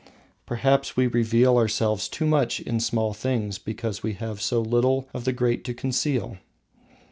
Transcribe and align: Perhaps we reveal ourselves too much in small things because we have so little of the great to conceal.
Perhaps 0.47 0.97
we 0.97 1.05
reveal 1.05 1.57
ourselves 1.57 2.09
too 2.09 2.25
much 2.25 2.59
in 2.59 2.79
small 2.79 3.13
things 3.13 3.59
because 3.59 4.01
we 4.01 4.13
have 4.13 4.41
so 4.41 4.59
little 4.59 5.07
of 5.13 5.25
the 5.25 5.31
great 5.31 5.63
to 5.65 5.75
conceal. 5.75 6.37